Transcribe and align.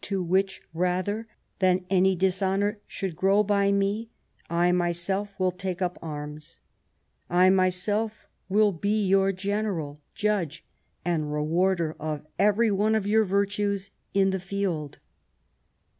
To 0.00 0.24
which 0.24 0.60
rather 0.74 1.28
than 1.60 1.86
any 1.88 2.16
dishonour 2.16 2.80
should 2.88 3.14
grow 3.14 3.44
by 3.44 3.70
me, 3.70 4.10
I 4.50 4.72
myself 4.72 5.32
will 5.38 5.52
take 5.52 5.80
up 5.80 5.96
arms; 6.02 6.58
I 7.30 7.48
myself 7.50 8.26
will 8.48 8.72
be 8.72 9.06
your 9.06 9.30
general, 9.30 10.00
judge 10.16 10.64
and 11.04 11.32
re 11.32 11.42
warder 11.42 11.94
of 12.00 12.26
every 12.40 12.72
one 12.72 12.96
of 12.96 13.06
your 13.06 13.24
virtues 13.24 13.92
in 14.14 14.30
the 14.30 14.40
field." 14.40 14.98